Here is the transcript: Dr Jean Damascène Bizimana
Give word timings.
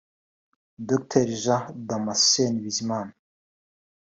Dr 0.79 1.27
Jean 1.31 1.67
Damascène 1.75 2.59
Bizimana 2.59 3.13